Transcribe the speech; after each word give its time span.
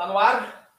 Tá 0.00 0.06
no 0.06 0.16
ar? 0.16 0.72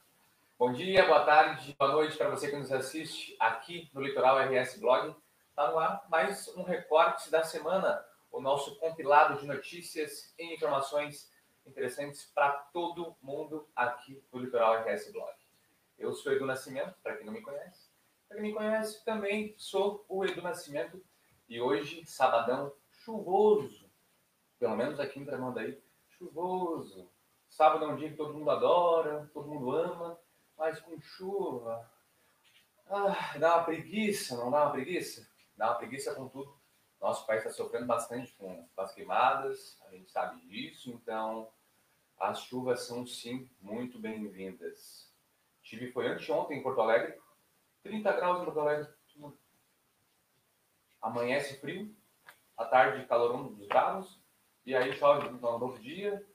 Bom 0.58 0.72
dia, 0.72 1.06
boa 1.06 1.24
tarde, 1.24 1.76
boa 1.78 1.92
noite 1.92 2.18
para 2.18 2.28
você 2.28 2.50
que 2.50 2.56
nos 2.56 2.72
assiste 2.72 3.36
aqui 3.38 3.88
no 3.94 4.00
Litoral 4.00 4.36
RS 4.48 4.80
Blog. 4.80 5.14
Tá 5.54 5.70
no 5.70 5.78
ar 5.78 6.04
mais 6.10 6.48
um 6.56 6.64
recorte 6.64 7.30
da 7.30 7.44
semana, 7.44 8.04
o 8.32 8.40
nosso 8.40 8.74
compilado 8.80 9.38
de 9.38 9.46
notícias 9.46 10.34
e 10.36 10.52
informações 10.52 11.32
interessantes 11.64 12.24
para 12.34 12.50
todo 12.72 13.14
mundo 13.22 13.68
aqui 13.76 14.20
no 14.32 14.40
Litoral 14.40 14.82
RS 14.82 15.12
Blog. 15.12 15.32
Eu 15.96 16.12
sou 16.14 16.32
Edu 16.32 16.44
Nascimento, 16.44 16.96
para 17.00 17.16
quem 17.16 17.24
não 17.24 17.32
me 17.32 17.42
conhece. 17.42 17.92
Para 18.26 18.38
quem 18.38 18.48
me 18.48 18.52
conhece, 18.52 19.04
também 19.04 19.54
sou 19.56 20.04
o 20.08 20.24
Edu 20.24 20.42
Nascimento. 20.42 21.00
E 21.48 21.60
hoje, 21.60 22.04
sabadão 22.06 22.72
chuvoso, 22.90 23.88
pelo 24.58 24.76
menos 24.76 24.98
aqui 24.98 25.20
em 25.20 25.24
Tramandaí, 25.24 25.80
chuvoso. 26.08 27.11
Sábado 27.62 27.84
é 27.84 27.88
um 27.88 27.94
dia 27.94 28.10
que 28.10 28.16
todo 28.16 28.34
mundo 28.34 28.50
adora, 28.50 29.30
todo 29.32 29.46
mundo 29.46 29.70
ama, 29.70 30.18
mas 30.58 30.80
com 30.80 31.00
chuva. 31.00 31.88
Ah, 32.88 33.38
dá 33.38 33.54
uma 33.54 33.64
preguiça, 33.64 34.36
não 34.36 34.50
dá 34.50 34.64
uma 34.64 34.72
preguiça? 34.72 35.30
Dá 35.56 35.68
uma 35.68 35.76
preguiça 35.76 36.12
com 36.12 36.28
tudo. 36.28 36.52
Nosso 37.00 37.24
país 37.24 37.38
está 37.38 37.52
sofrendo 37.52 37.86
bastante 37.86 38.32
com 38.32 38.68
as 38.76 38.92
queimadas, 38.92 39.80
a 39.86 39.90
gente 39.92 40.10
sabe 40.10 40.40
disso, 40.48 40.90
então 40.90 41.52
as 42.18 42.40
chuvas 42.40 42.80
são 42.80 43.06
sim 43.06 43.48
muito 43.60 43.96
bem-vindas. 43.96 45.08
Tive 45.62 45.92
foi 45.92 46.08
anteontem 46.08 46.58
em 46.58 46.62
Porto 46.64 46.80
Alegre, 46.80 47.16
30 47.84 48.12
graus 48.12 48.42
em 48.42 48.44
Porto 48.44 48.58
Alegre. 48.58 48.92
Amanhece 51.00 51.60
frio, 51.60 51.94
à 52.56 52.64
tarde 52.64 53.06
calorão 53.06 53.52
dos 53.52 53.68
bravos, 53.68 54.20
e 54.66 54.74
aí 54.74 54.92
chove 54.96 55.28
no 55.28 55.38
novo 55.38 55.78
dia. 55.78 56.26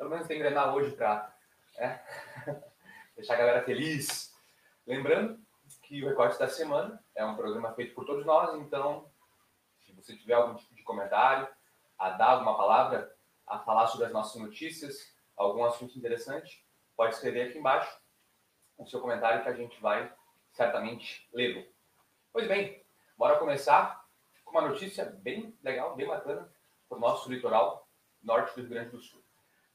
Pelo 0.00 0.08
menos 0.08 0.26
tem 0.26 0.38
Grenal 0.38 0.74
hoje 0.74 0.96
para 0.96 1.30
é, 1.76 2.00
deixar 3.14 3.34
a 3.34 3.36
galera 3.36 3.62
feliz. 3.64 4.34
Lembrando 4.86 5.38
que 5.82 6.02
o 6.02 6.08
Recorte 6.08 6.38
da 6.38 6.48
Semana 6.48 7.04
é 7.14 7.22
um 7.22 7.36
programa 7.36 7.74
feito 7.74 7.94
por 7.94 8.06
todos 8.06 8.24
nós, 8.24 8.58
então 8.60 9.12
se 9.80 9.92
você 9.92 10.16
tiver 10.16 10.32
algum 10.32 10.54
tipo 10.54 10.74
de 10.74 10.82
comentário, 10.82 11.46
a 11.98 12.08
dar 12.08 12.30
alguma 12.30 12.56
palavra, 12.56 13.14
a 13.46 13.58
falar 13.58 13.88
sobre 13.88 14.06
as 14.06 14.12
nossas 14.12 14.40
notícias, 14.40 15.14
algum 15.36 15.66
assunto 15.66 15.98
interessante, 15.98 16.66
pode 16.96 17.16
escrever 17.16 17.50
aqui 17.50 17.58
embaixo 17.58 17.94
o 18.78 18.86
seu 18.86 19.02
comentário 19.02 19.42
que 19.42 19.50
a 19.50 19.54
gente 19.54 19.78
vai 19.82 20.10
certamente 20.50 21.28
lê-lo. 21.30 21.62
Pois 22.32 22.48
bem, 22.48 22.82
bora 23.18 23.38
começar 23.38 24.02
com 24.46 24.52
uma 24.52 24.66
notícia 24.66 25.04
bem 25.04 25.54
legal, 25.62 25.94
bem 25.94 26.06
bacana 26.06 26.50
para 26.88 26.96
o 26.96 27.00
nosso 27.02 27.30
litoral 27.30 27.86
norte 28.22 28.54
do 28.54 28.62
Rio 28.62 28.70
Grande 28.70 28.90
do 28.92 28.98
Sul. 28.98 29.19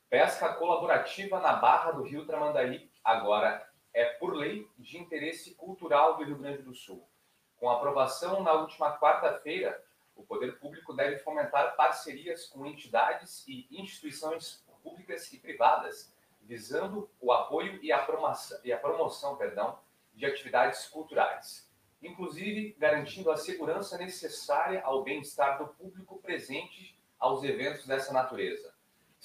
Pesca 0.09 0.53
colaborativa 0.53 1.39
na 1.39 1.53
Barra 1.53 1.92
do 1.92 2.03
Rio 2.03 2.25
Tramandaí 2.25 2.89
agora 3.03 3.67
é 3.92 4.06
por 4.06 4.36
lei 4.36 4.70
de 4.78 5.00
interesse 5.00 5.56
cultural 5.56 6.16
do 6.16 6.23
Rio 6.23 6.38
Grande 6.38 6.61
do 6.61 6.75
Sul. 6.75 7.09
Com 7.58 7.70
aprovação 7.70 8.44
na 8.44 8.53
última 8.53 8.98
quarta-feira, 9.00 9.83
o 10.16 10.23
poder 10.23 10.59
público 10.59 10.94
deve 10.94 11.17
fomentar 11.17 11.76
parcerias 11.76 12.45
com 12.48 12.67
entidades 12.67 13.44
e 13.48 13.67
instituições 13.72 14.64
públicas 14.83 15.33
e 15.33 15.39
privadas, 15.39 16.14
visando 16.39 17.09
o 17.20 17.31
apoio 17.31 17.83
e 17.83 17.92
a 17.92 17.98
promoção, 17.98 18.59
e 18.64 18.72
a 18.72 18.78
promoção 18.78 19.36
perdão, 19.36 19.80
de 20.14 20.26
atividades 20.26 20.88
culturais, 20.88 21.67
inclusive 22.02 22.76
garantindo 22.78 23.31
a 23.31 23.38
segurança 23.38 23.98
necessária 23.98 24.83
ao 24.83 25.03
bem-estar 25.03 25.58
do 25.58 25.67
público 25.70 26.22
presente 26.22 26.95
aos 27.17 27.44
eventos 27.44 27.88
dessa 27.88 28.14
natureza. 28.14 28.75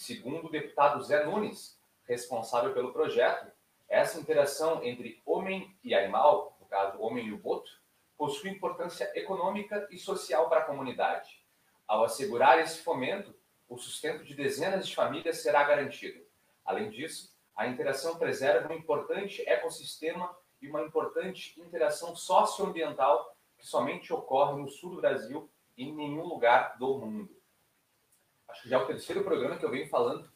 Segundo 0.00 0.46
o 0.46 0.50
deputado 0.50 1.04
Zé 1.04 1.26
Nunes, 1.26 1.78
responsável 2.04 2.72
pelo 2.72 2.90
projeto, 2.90 3.52
essa 3.86 4.18
interação 4.18 4.82
entre 4.82 5.20
homem 5.26 5.76
e 5.84 5.94
animal, 5.94 6.56
no 6.58 6.64
caso, 6.64 6.98
homem 7.02 7.26
e 7.26 7.32
o 7.34 7.36
boto, 7.36 7.70
possui 8.16 8.48
importância 8.48 9.12
econômica 9.14 9.86
e 9.90 9.98
social 9.98 10.48
para 10.48 10.60
a 10.60 10.64
comunidade. 10.64 11.44
Ao 11.86 12.02
assegurar 12.02 12.58
esse 12.58 12.78
fomento, 12.78 13.34
o 13.68 13.76
sustento 13.76 14.24
de 14.24 14.34
dezenas 14.34 14.88
de 14.88 14.94
famílias 14.94 15.42
será 15.42 15.64
garantido. 15.64 16.24
Além 16.64 16.88
disso, 16.88 17.36
a 17.54 17.66
interação 17.66 18.16
preserva 18.16 18.72
um 18.72 18.76
importante 18.78 19.46
ecossistema 19.46 20.34
e 20.62 20.68
uma 20.70 20.80
importante 20.80 21.60
interação 21.60 22.16
socioambiental 22.16 23.36
que 23.58 23.66
somente 23.66 24.14
ocorre 24.14 24.58
no 24.58 24.66
sul 24.66 24.94
do 24.94 25.00
Brasil 25.02 25.50
e 25.76 25.84
em 25.84 25.94
nenhum 25.94 26.24
lugar 26.24 26.78
do 26.78 26.96
mundo. 26.96 27.39
Acho 28.50 28.62
que 28.62 28.68
já 28.68 28.78
é 28.78 28.82
o 28.82 28.86
terceiro 28.86 29.22
programa 29.22 29.56
que 29.56 29.64
eu 29.64 29.70
venho 29.70 29.88
falando, 29.88 30.30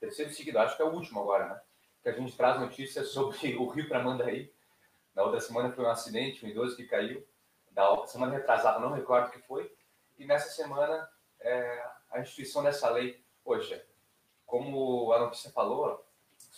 terceiro 0.00 0.32
seguido, 0.32 0.58
acho 0.58 0.76
que 0.76 0.82
é 0.82 0.84
o 0.84 0.92
último 0.92 1.20
agora, 1.20 1.48
né? 1.48 1.60
Que 2.02 2.08
a 2.08 2.12
gente 2.12 2.36
traz 2.36 2.60
notícias 2.60 3.08
sobre 3.08 3.36
o 3.56 3.68
Rio 3.68 3.88
Tramandaí. 3.88 4.52
Na 5.14 5.22
outra 5.22 5.40
semana 5.40 5.72
foi 5.72 5.84
um 5.84 5.90
acidente, 5.90 6.44
um 6.44 6.48
idoso 6.48 6.76
que 6.76 6.86
caiu. 6.86 7.26
Da 7.70 8.06
semana 8.06 8.32
retrasada, 8.32 8.80
não 8.80 8.92
recordo 8.92 9.28
o 9.28 9.30
que 9.30 9.40
foi. 9.40 9.72
E 10.18 10.24
nessa 10.24 10.50
semana 10.50 11.08
é, 11.40 11.84
a 12.10 12.20
instituição 12.20 12.62
dessa 12.62 12.90
lei, 12.90 13.22
poxa, 13.44 13.84
como 14.44 15.12
a 15.12 15.20
notícia 15.20 15.50
falou, 15.50 16.04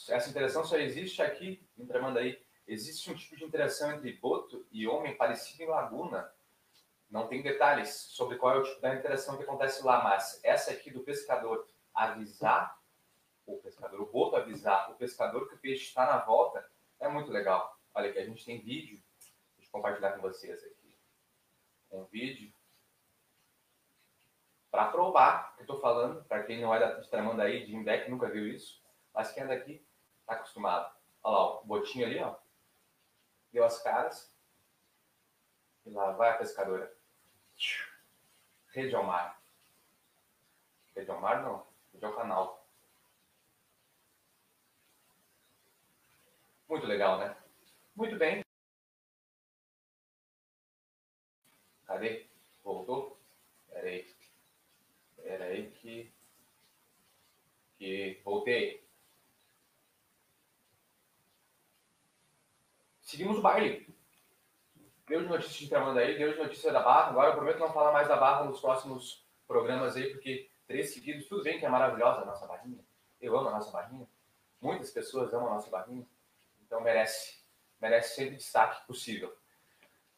essa 0.09 0.31
interação 0.31 0.65
só 0.65 0.77
existe 0.79 1.21
aqui 1.21 1.63
em 1.77 1.87
Tramandaí. 1.87 2.43
Existe 2.67 3.11
um 3.11 3.15
tipo 3.15 3.37
de 3.37 3.45
interação 3.45 3.93
entre 3.93 4.13
boto 4.15 4.65
e 4.71 4.87
homem 4.87 5.17
parecido 5.17 5.63
em 5.63 5.69
laguna. 5.69 6.33
Não 7.13 7.29
tem 7.29 7.43
detalhes 7.43 7.91
sobre 7.91 8.39
qual 8.39 8.55
é 8.55 8.59
o 8.59 8.63
tipo 8.63 8.81
da 8.81 8.95
interação 8.95 9.37
que 9.37 9.43
acontece 9.43 9.85
lá, 9.85 10.03
mas 10.03 10.43
essa 10.43 10.71
aqui 10.71 10.91
do 10.91 11.05
pescador 11.05 11.69
avisar 11.95 12.81
o 13.45 13.59
pescador, 13.59 14.01
o 14.01 14.07
boto 14.07 14.35
avisar 14.35 14.91
o 14.91 14.95
pescador 14.95 15.47
que 15.47 15.55
o 15.55 15.59
peixe 15.59 15.85
está 15.85 16.07
na 16.07 16.25
volta, 16.25 16.67
é 16.99 17.07
muito 17.09 17.31
legal. 17.31 17.79
Olha 17.95 18.09
aqui, 18.09 18.19
a 18.19 18.25
gente 18.25 18.47
tem 18.47 18.63
vídeo, 18.63 19.03
deixa 19.59 19.69
eu 19.69 19.73
compartilhar 19.73 20.13
com 20.13 20.23
vocês 20.23 20.65
aqui. 20.65 20.99
Um 21.91 22.05
vídeo 22.05 22.51
para 24.71 24.87
provar 24.87 25.55
que 25.55 25.61
eu 25.61 25.65
estou 25.65 25.81
falando, 25.81 26.25
para 26.25 26.45
quem 26.45 26.63
não 26.63 26.75
é 26.75 26.81
da 26.81 27.03
Tramandaí, 27.03 27.67
de 27.67 27.77
Imbeck, 27.77 28.11
nunca 28.11 28.31
viu 28.31 28.49
isso, 28.49 28.83
mas 29.13 29.31
quem 29.33 29.43
é 29.43 29.47
daqui 29.47 29.87
está 30.21 30.33
acostumado. 30.33 30.91
Olha 31.23 31.37
lá, 31.37 31.61
o 31.61 31.67
botinho 31.67 32.07
ali, 32.07 32.19
ó, 32.21 32.37
deu 33.53 33.65
as 33.67 33.83
caras, 33.83 34.35
e 35.85 35.91
lá 35.91 36.13
vai 36.13 36.31
a 36.31 36.39
pescadora. 36.39 37.02
Rede 38.73 38.95
ao 38.95 39.05
mar. 39.05 39.41
Rede 40.97 41.11
ao 41.11 41.21
mar 41.21 41.43
não, 41.43 41.67
rede 41.93 42.05
ao 42.05 42.15
canal. 42.15 42.67
Muito 46.69 46.87
legal, 46.87 47.19
né? 47.19 47.37
Muito 47.95 48.17
bem. 48.17 48.43
Cadê? 51.87 52.27
Voltou? 52.65 53.21
Pera 53.69 53.87
aí. 53.87 54.15
Aí 55.53 55.71
que... 55.73 56.11
Que 57.77 58.21
voltei. 58.25 58.83
Seguimos 63.03 63.39
o 63.39 63.43
baile. 63.43 63.92
Deu 65.13 65.21
de 65.21 65.29
notícia 65.29 65.59
de 65.59 65.69
Tramandaí, 65.69 66.17
deu 66.17 66.33
de 66.33 66.39
notícia 66.39 66.73
da 66.73 66.81
Barra. 66.81 67.11
Agora 67.11 67.29
eu 67.29 67.35
prometo 67.35 67.59
não 67.59 67.71
falar 67.71 67.93
mais 67.93 68.09
da 68.09 68.17
Barra 68.17 68.45
nos 68.45 68.63
próximos 68.63 69.23
programas 69.47 69.95
aí, 69.95 70.09
porque 70.09 70.49
três 70.67 70.95
seguidos, 70.95 71.29
tudo 71.29 71.43
bem 71.43 71.59
que 71.59 71.67
é 71.67 71.69
maravilhosa 71.69 72.23
a 72.23 72.25
nossa 72.25 72.47
barrinha. 72.47 72.83
Eu 73.21 73.37
amo 73.37 73.51
a 73.51 73.53
nossa 73.53 73.71
barrinha. 73.71 74.09
Muitas 74.59 74.91
pessoas 74.91 75.35
amam 75.35 75.49
a 75.49 75.55
nossa 75.57 75.69
barrinha. 75.69 76.07
Então 76.65 76.81
merece, 76.81 77.45
merece 77.79 78.15
sempre 78.15 78.37
destaque 78.37 78.87
possível. 78.87 79.37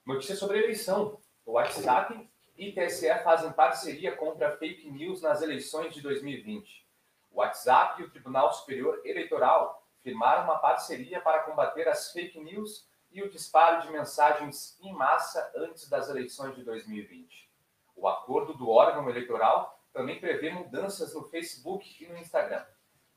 Notícia 0.07 0.37
sobre 0.37 0.63
eleição. 0.63 1.21
O 1.45 1.55
WhatsApp 1.55 2.31
e 2.57 2.71
TSE 2.71 3.19
fazem 3.25 3.51
parceria 3.51 4.15
contra 4.15 4.57
fake 4.59 4.89
news 4.89 5.21
nas 5.21 5.43
eleições 5.43 5.93
de 5.93 6.01
2020. 6.03 6.87
O 7.33 7.41
WhatsApp 7.41 8.01
e 8.01 8.05
o 8.05 8.11
Tribunal 8.11 8.53
Superior 8.53 9.03
Eleitoral 9.05 9.85
firmaram 10.05 10.45
uma 10.45 10.61
parceria 10.61 11.21
para 11.21 11.41
combater 11.41 11.89
as 11.89 12.13
fake 12.13 12.39
news 12.39 12.87
e 13.15 13.23
o 13.23 13.31
disparo 13.31 13.81
de 13.83 13.93
mensagens 13.93 14.77
em 14.83 14.93
massa 14.93 15.53
antes 15.55 15.89
das 15.89 16.09
eleições 16.09 16.57
de 16.57 16.65
2020. 16.65 17.49
O 17.95 18.09
acordo 18.09 18.55
do 18.55 18.69
órgão 18.69 19.09
eleitoral 19.09 19.81
também 19.93 20.19
prevê 20.19 20.51
mudanças 20.51 21.15
no 21.15 21.23
Facebook 21.29 21.97
e 22.03 22.09
no 22.09 22.19
Instagram. 22.19 22.67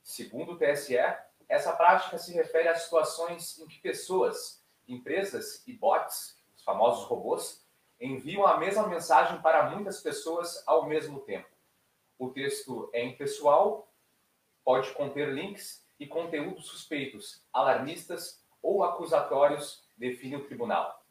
Segundo 0.04 0.52
o 0.52 0.58
TSE, 0.58 0.96
essa 1.50 1.74
prática 1.74 2.20
se 2.20 2.32
refere 2.32 2.68
a 2.68 2.76
situações 2.76 3.58
em 3.58 3.68
que 3.68 3.80
pessoas, 3.80 4.64
empresas 4.88 5.68
e 5.68 5.74
bots, 5.74 6.40
os 6.56 6.64
famosos 6.64 7.06
robôs, 7.06 7.66
enviam 8.00 8.46
a 8.46 8.58
mesma 8.58 8.88
mensagem 8.88 9.42
para 9.42 9.72
muitas 9.72 10.00
pessoas 10.00 10.64
ao 10.68 10.86
mesmo 10.88 11.22
tempo. 11.22 11.50
O 12.20 12.30
texto 12.30 12.88
é 12.94 13.04
impessoal, 13.04 13.92
pode 14.64 14.92
conter 14.92 15.30
links 15.30 15.84
e 16.00 16.06
conteúdos 16.06 16.68
suspeitos, 16.68 17.44
alarmistas 17.52 18.46
ou 18.62 18.84
acusatórios, 18.84 19.87
define 19.98 20.36
o 20.36 20.46
tribunal. 20.46 21.04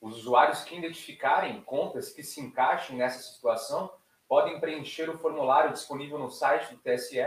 Os 0.00 0.18
usuários 0.18 0.64
que 0.64 0.76
identificarem 0.76 1.62
contas 1.62 2.10
que 2.10 2.22
se 2.22 2.40
encaixem 2.40 2.96
nessa 2.96 3.22
situação 3.22 3.92
podem 4.28 4.58
preencher 4.58 5.10
o 5.10 5.18
formulário 5.18 5.72
disponível 5.72 6.18
no 6.18 6.30
site 6.30 6.74
do 6.74 6.80
TSE, 6.80 7.18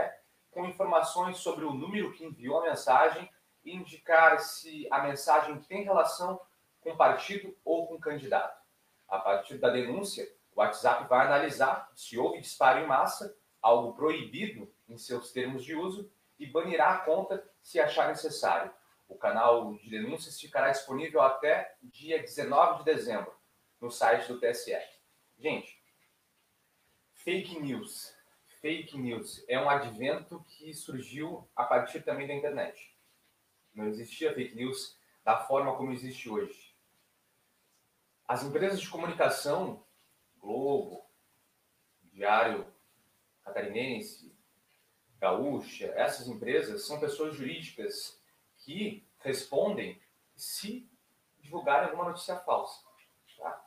com 0.50 0.66
informações 0.66 1.38
sobre 1.38 1.64
o 1.64 1.72
número 1.72 2.12
que 2.12 2.24
enviou 2.24 2.60
a 2.60 2.64
mensagem 2.64 3.30
e 3.64 3.74
indicar 3.74 4.38
se 4.40 4.88
a 4.90 5.02
mensagem 5.02 5.60
tem 5.60 5.84
relação 5.84 6.40
com 6.80 6.96
partido 6.96 7.56
ou 7.64 7.86
com 7.86 7.98
candidato. 7.98 8.60
A 9.08 9.18
partir 9.18 9.58
da 9.58 9.70
denúncia, 9.70 10.28
o 10.54 10.60
WhatsApp 10.60 11.08
vai 11.08 11.26
analisar 11.26 11.90
se 11.94 12.18
houve 12.18 12.40
disparo 12.40 12.80
em 12.80 12.86
massa, 12.86 13.36
algo 13.60 13.94
proibido 13.94 14.72
em 14.88 14.96
seus 14.96 15.32
termos 15.32 15.64
de 15.64 15.74
uso, 15.74 16.10
e 16.38 16.46
banirá 16.46 16.90
a 16.90 16.98
conta 16.98 17.42
se 17.62 17.80
achar 17.80 18.08
necessário. 18.08 18.72
O 19.08 19.16
canal 19.16 19.74
de 19.74 19.88
denúncias 19.88 20.40
ficará 20.40 20.70
disponível 20.70 21.20
até 21.20 21.76
dia 21.82 22.20
19 22.20 22.78
de 22.78 22.84
dezembro 22.84 23.34
no 23.80 23.90
site 23.90 24.28
do 24.28 24.40
TSE. 24.40 24.76
Gente, 25.38 25.80
fake 27.12 27.60
news. 27.60 28.14
Fake 28.60 28.96
news 28.98 29.44
é 29.48 29.58
um 29.58 29.68
advento 29.68 30.44
que 30.48 30.72
surgiu 30.74 31.48
a 31.54 31.64
partir 31.64 32.02
também 32.02 32.26
da 32.26 32.34
internet. 32.34 32.96
Não 33.74 33.86
existia 33.86 34.34
fake 34.34 34.56
news 34.56 34.98
da 35.22 35.38
forma 35.38 35.76
como 35.76 35.92
existe 35.92 36.28
hoje. 36.28 36.74
As 38.26 38.42
empresas 38.42 38.80
de 38.80 38.88
comunicação, 38.88 39.84
Globo, 40.38 41.04
Diário 42.02 42.66
Catarinense, 43.44 44.34
Gaúcha, 45.20 45.86
essas 45.96 46.26
empresas 46.26 46.86
são 46.86 46.98
pessoas 46.98 47.36
jurídicas 47.36 48.20
que 48.66 49.06
respondem 49.20 50.02
se 50.34 50.90
divulgarem 51.40 51.88
alguma 51.88 52.08
notícia 52.08 52.36
falsa. 52.36 52.84
Tá? 53.38 53.64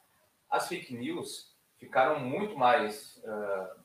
As 0.50 0.68
fake 0.68 0.94
news 0.94 1.56
ficaram 1.78 2.20
muito 2.20 2.58
mais 2.58 3.16
uh, 3.24 3.80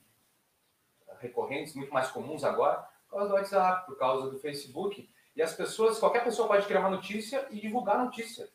recorrentes, 1.20 1.76
muito 1.76 1.94
mais 1.94 2.10
comuns 2.10 2.42
agora, 2.42 2.82
por 3.06 3.18
causa 3.18 3.28
do 3.28 3.34
WhatsApp, 3.34 3.86
por 3.86 3.96
causa 3.96 4.28
do 4.28 4.40
Facebook. 4.40 5.08
E 5.36 5.40
as 5.40 5.54
pessoas, 5.54 6.00
qualquer 6.00 6.24
pessoa 6.24 6.48
pode 6.48 6.66
criar 6.66 6.80
uma 6.80 6.90
notícia 6.90 7.46
e 7.48 7.60
divulgar 7.60 7.96
a 7.96 8.04
notícia. 8.04 8.52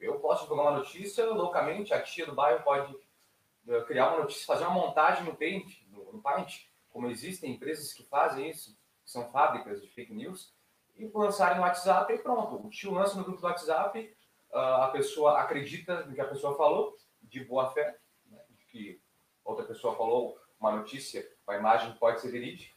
Eu 0.00 0.18
posso 0.18 0.42
divulgar 0.42 0.66
uma 0.66 0.78
notícia 0.78 1.24
loucamente, 1.26 1.94
a 1.94 2.02
tia 2.02 2.26
do 2.26 2.34
bairro 2.34 2.64
pode 2.64 2.92
uh, 2.92 3.84
criar 3.86 4.08
uma 4.08 4.22
notícia, 4.22 4.44
fazer 4.44 4.64
uma 4.64 4.74
montagem 4.74 5.24
no 5.24 5.36
Paint, 5.36 5.82
no, 5.88 6.14
no 6.14 6.20
Paint, 6.20 6.66
como 6.90 7.08
existem 7.08 7.52
empresas 7.52 7.92
que 7.92 8.02
fazem 8.02 8.50
isso, 8.50 8.76
que 9.04 9.10
são 9.10 9.30
fábricas 9.30 9.80
de 9.80 9.88
fake 9.88 10.12
news, 10.12 10.55
e 10.96 11.10
lançarem 11.14 11.56
no 11.56 11.62
WhatsApp 11.62 12.12
e 12.12 12.18
pronto. 12.18 12.66
O 12.66 12.70
tio 12.70 12.92
lança 12.92 13.16
no 13.16 13.24
grupo 13.24 13.40
do 13.40 13.46
WhatsApp, 13.46 14.16
a 14.52 14.88
pessoa 14.88 15.40
acredita 15.40 16.04
no 16.04 16.14
que 16.14 16.20
a 16.20 16.28
pessoa 16.28 16.56
falou, 16.56 16.96
de 17.22 17.44
boa 17.44 17.70
fé, 17.72 17.98
né, 18.26 18.40
de 18.50 18.64
que 18.66 19.00
outra 19.44 19.64
pessoa 19.64 19.96
falou 19.96 20.40
uma 20.58 20.72
notícia, 20.72 21.28
uma 21.46 21.56
imagem 21.56 21.92
pode 21.96 22.20
ser 22.20 22.30
verídica, 22.30 22.74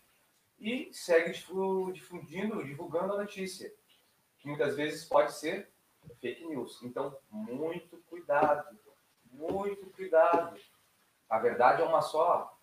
e 0.60 0.90
segue 0.92 1.32
difundindo, 1.94 2.64
divulgando 2.64 3.14
a 3.14 3.18
notícia, 3.18 3.74
que 4.40 4.48
muitas 4.48 4.76
vezes 4.76 5.06
pode 5.06 5.32
ser 5.34 5.72
fake 6.20 6.46
news. 6.46 6.82
Então, 6.84 7.18
muito 7.30 7.98
cuidado, 8.10 8.78
muito 9.32 9.90
cuidado. 9.92 10.60
A 11.30 11.40
verdade 11.40 11.82
é 11.82 11.86
uma 11.86 12.02
só, 12.02 12.58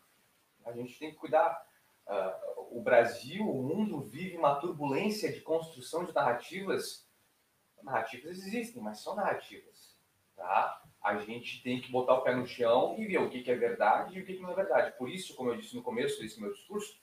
a 0.65 0.73
gente 0.73 0.99
tem 0.99 1.11
que 1.11 1.17
cuidar. 1.17 1.65
Uh, 2.07 2.46
Brasil, 2.87 3.43
o 3.43 3.65
mundo 3.65 4.01
vive 4.01 4.37
uma 4.37 4.61
turbulência 4.61 5.33
de 5.33 5.41
construção 5.41 6.05
de 6.05 6.15
narrativas. 6.15 7.05
Narrativas 7.83 8.39
existem, 8.39 8.81
mas 8.81 9.01
são 9.01 9.17
narrativas. 9.17 9.99
Tá? 10.37 10.85
A 11.03 11.17
gente 11.17 11.65
tem 11.65 11.81
que 11.81 11.91
botar 11.91 12.15
o 12.15 12.23
pé 12.23 12.37
no 12.37 12.47
chão 12.47 12.95
e 12.97 13.05
ver 13.05 13.19
o 13.19 13.29
que, 13.29 13.51
é 13.51 13.57
verdade 13.57 14.17
e 14.17 14.23
o 14.23 14.25
que, 14.25 14.39
não 14.39 14.53
é 14.53 14.55
verdade. 14.55 14.97
Por 14.97 15.11
isso, 15.11 15.35
como 15.35 15.51
eu 15.51 15.57
disse 15.57 15.75
no 15.75 15.83
começo 15.83 16.21
desse 16.21 16.41
meu 16.41 16.53
discurso, 16.53 17.03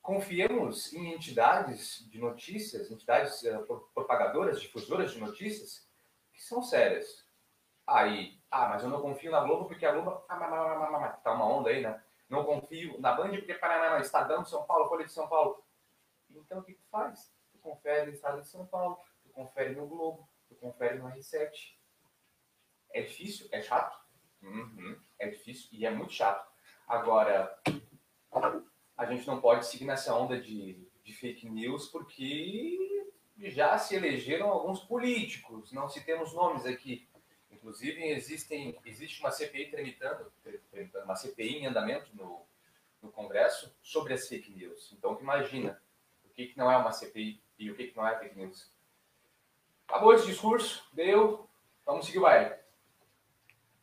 confiemos 0.00 0.90
em 0.94 1.12
entidades 1.12 2.08
de 2.10 2.18
notícias, 2.18 2.90
entidades 2.90 3.42
uh, 3.42 3.62
propagadoras, 3.92 4.58
difusoras 4.58 5.12
de 5.12 5.20
notícias, 5.20 5.86
que 6.32 6.42
são 6.42 6.62
sérias. 6.62 7.26
Aí, 7.86 8.40
ah, 8.50 8.70
mas 8.70 8.82
eu 8.82 8.88
não 8.88 9.02
confio 9.02 9.30
na 9.30 9.40
Globo 9.40 9.66
porque 9.66 9.84
a 9.84 9.92
Globo. 9.92 10.24
Ah, 10.30 11.20
tá 11.22 11.34
uma 11.34 11.44
onda 11.44 11.68
aí, 11.68 11.82
né? 11.82 12.02
Não 12.28 12.44
confio 12.44 13.00
na 13.00 13.14
Band 13.14 13.30
porque 13.30 13.54
Paraná, 13.54 14.00
Estadão 14.00 14.42
de 14.42 14.50
São 14.50 14.64
Paulo, 14.64 14.88
Folha 14.88 15.04
de 15.04 15.12
São 15.12 15.28
Paulo. 15.28 15.64
Então 16.30 16.58
o 16.58 16.62
que 16.62 16.74
tu 16.74 16.84
faz? 16.90 17.32
Tu 17.52 17.58
confere 17.58 18.06
no 18.06 18.12
Estado 18.12 18.40
de 18.40 18.48
São 18.48 18.66
Paulo, 18.66 18.98
tu 19.22 19.30
confere 19.30 19.74
no 19.74 19.86
Globo, 19.86 20.28
tu 20.48 20.54
confere 20.56 20.98
no 20.98 21.08
R7. 21.08 21.76
É 22.92 23.02
difícil, 23.02 23.48
é 23.52 23.62
chato. 23.62 23.98
Uhum. 24.42 25.00
É 25.18 25.28
difícil 25.28 25.68
e 25.72 25.86
é 25.86 25.90
muito 25.90 26.12
chato. 26.12 26.50
Agora, 26.86 27.58
a 28.96 29.06
gente 29.06 29.26
não 29.26 29.40
pode 29.40 29.66
seguir 29.66 29.84
nessa 29.84 30.14
onda 30.14 30.40
de, 30.40 30.88
de 31.02 31.12
fake 31.12 31.48
news 31.48 31.88
porque 31.88 33.06
já 33.38 33.76
se 33.76 33.94
elegeram 33.94 34.48
alguns 34.48 34.80
políticos, 34.80 35.72
não 35.72 35.88
citemos 35.88 36.32
nomes 36.32 36.64
aqui, 36.64 37.08
Inclusive, 37.66 38.00
existem, 38.10 38.78
existe 38.84 39.18
uma 39.18 39.32
CPI 39.32 39.72
tramitando, 39.72 40.32
uma 41.04 41.16
CPI 41.16 41.56
em 41.56 41.66
andamento 41.66 42.14
no, 42.14 42.46
no 43.02 43.10
Congresso 43.10 43.76
sobre 43.82 44.14
as 44.14 44.28
fake 44.28 44.52
news. 44.52 44.92
Então, 44.92 45.18
imagina 45.20 45.82
o 46.24 46.28
que, 46.28 46.46
que 46.46 46.56
não 46.56 46.70
é 46.70 46.76
uma 46.76 46.92
CPI 46.92 47.42
e 47.58 47.68
o 47.68 47.74
que, 47.74 47.88
que 47.88 47.96
não 47.96 48.06
é 48.06 48.16
fake 48.20 48.38
news. 48.38 48.72
Acabou 49.88 50.14
esse 50.14 50.26
discurso, 50.26 50.88
deu, 50.92 51.50
vamos 51.84 52.06
seguir 52.06 52.18
o 52.18 52.22
baile. 52.22 52.54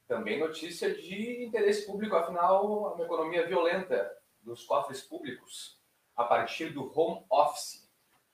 Também 0.08 0.40
notícia 0.40 0.96
de 0.96 1.44
interesse 1.44 1.86
público, 1.86 2.16
afinal, 2.16 2.94
uma 2.94 3.04
economia 3.04 3.46
violenta 3.46 4.18
dos 4.42 4.64
cofres 4.64 5.02
públicos 5.02 5.78
a 6.16 6.24
partir 6.24 6.70
do 6.70 6.90
home 6.98 7.26
office. 7.30 7.92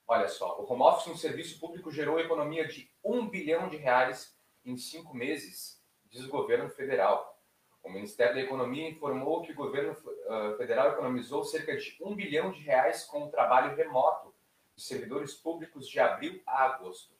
Olha 0.07 0.27
só, 0.27 0.61
o 0.61 0.71
home 0.71 0.83
office 0.83 1.07
no 1.07 1.17
serviço 1.17 1.59
público 1.59 1.89
gerou 1.89 2.19
economia 2.19 2.67
de 2.67 2.87
um 3.03 3.27
bilhão 3.27 3.67
de 3.67 3.77
reais 3.77 4.37
em 4.69 4.77
cinco 4.77 5.15
meses, 5.15 5.81
diz 6.05 6.23
o 6.23 6.29
governo 6.29 6.69
federal. 6.69 7.37
O 7.81 7.89
Ministério 7.89 8.35
da 8.35 8.41
Economia 8.41 8.89
informou 8.89 9.41
que 9.41 9.51
o 9.51 9.55
governo 9.55 9.93
uh, 9.93 10.57
federal 10.57 10.89
economizou 10.91 11.43
cerca 11.43 11.75
de 11.75 11.97
um 12.01 12.15
bilhão 12.15 12.51
de 12.51 12.61
reais 12.61 13.05
com 13.05 13.23
o 13.23 13.29
trabalho 13.29 13.75
remoto 13.75 14.33
de 14.75 14.83
servidores 14.83 15.33
públicos 15.33 15.87
de 15.87 15.99
abril 15.99 16.41
a 16.45 16.65
agosto. 16.65 17.15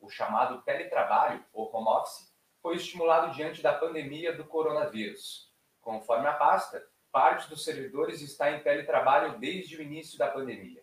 O 0.00 0.08
chamado 0.08 0.62
teletrabalho, 0.62 1.44
ou 1.52 1.74
home 1.74 1.88
office, 1.88 2.32
foi 2.62 2.76
estimulado 2.76 3.34
diante 3.34 3.62
da 3.62 3.74
pandemia 3.74 4.34
do 4.34 4.44
coronavírus. 4.44 5.52
Conforme 5.80 6.26
a 6.26 6.32
pasta, 6.32 6.86
parte 7.12 7.48
dos 7.48 7.64
servidores 7.64 8.22
está 8.22 8.50
em 8.50 8.62
teletrabalho 8.62 9.38
desde 9.38 9.76
o 9.76 9.82
início 9.82 10.18
da 10.18 10.30
pandemia. 10.30 10.82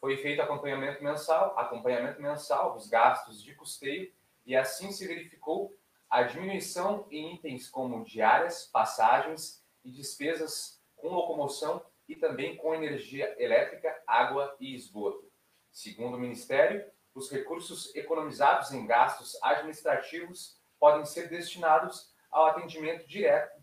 Foi 0.00 0.16
feito 0.16 0.40
acompanhamento 0.40 1.04
mensal, 1.04 1.58
acompanhamento 1.58 2.22
mensal 2.22 2.72
dos 2.72 2.88
gastos 2.88 3.42
de 3.42 3.54
custeio 3.54 4.10
e 4.50 4.56
assim 4.56 4.90
se 4.90 5.06
verificou 5.06 5.72
a 6.10 6.24
diminuição 6.24 7.06
em 7.08 7.36
itens 7.36 7.70
como 7.70 8.04
diárias, 8.04 8.66
passagens 8.66 9.64
e 9.84 9.92
despesas 9.92 10.82
com 10.96 11.06
locomoção 11.06 11.86
e 12.08 12.16
também 12.16 12.56
com 12.56 12.74
energia 12.74 13.32
elétrica, 13.40 13.96
água 14.08 14.56
e 14.58 14.74
esgoto. 14.74 15.30
Segundo 15.70 16.16
o 16.16 16.18
Ministério, 16.18 16.84
os 17.14 17.30
recursos 17.30 17.94
economizados 17.94 18.72
em 18.72 18.84
gastos 18.88 19.40
administrativos 19.40 20.60
podem 20.80 21.04
ser 21.04 21.28
destinados 21.28 22.12
ao 22.28 22.46
atendimento 22.46 23.06
direto, 23.06 23.54